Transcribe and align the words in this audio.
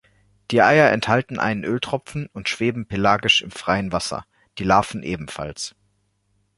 Die 0.49 0.63
Eier 0.63 0.89
enthalten 0.91 1.37
einen 1.37 1.63
Öltropfen 1.63 2.25
und 2.33 2.49
schweben 2.49 2.87
pelagisch 2.87 3.43
im 3.43 3.51
freien 3.51 3.91
Wasser, 3.91 4.25
die 4.57 4.63
Larven 4.63 5.03
ebenfalls. 5.03 5.75